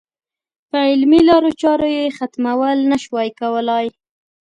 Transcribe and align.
په 0.69 0.77
علمي 0.89 1.21
لارو 1.29 1.51
چارو 1.61 1.87
یې 1.97 2.05
ختمول 2.17 2.77
نه 2.91 2.97
شوای 3.03 3.29
کولای. 3.39 3.85